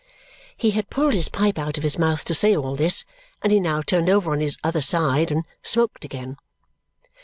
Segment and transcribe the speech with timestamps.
[0.57, 3.05] He had pulled his pipe out of his mouth to say all this,
[3.43, 6.37] and he now turned over on his other side and smoked again.